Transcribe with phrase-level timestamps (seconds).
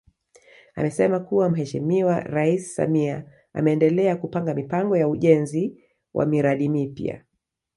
[0.75, 7.23] Amesema kuwa Mheshimiwa Rais Samia ameendelea kupanga mipango ya ujenzi wa miradi mipya